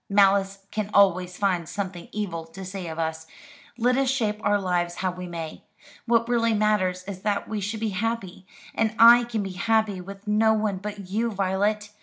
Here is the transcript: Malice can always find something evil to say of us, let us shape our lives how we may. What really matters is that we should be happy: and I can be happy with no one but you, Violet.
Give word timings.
Malice 0.09 0.65
can 0.71 0.89
always 0.95 1.37
find 1.37 1.69
something 1.69 2.09
evil 2.11 2.43
to 2.45 2.65
say 2.65 2.87
of 2.87 2.97
us, 2.97 3.27
let 3.77 3.95
us 3.99 4.09
shape 4.09 4.41
our 4.43 4.59
lives 4.59 4.95
how 4.95 5.11
we 5.11 5.27
may. 5.27 5.61
What 6.07 6.27
really 6.27 6.55
matters 6.55 7.03
is 7.03 7.21
that 7.21 7.47
we 7.47 7.61
should 7.61 7.81
be 7.81 7.89
happy: 7.89 8.47
and 8.73 8.95
I 8.97 9.25
can 9.25 9.43
be 9.43 9.51
happy 9.51 10.01
with 10.01 10.27
no 10.27 10.53
one 10.55 10.77
but 10.77 11.07
you, 11.11 11.29
Violet. 11.29 11.91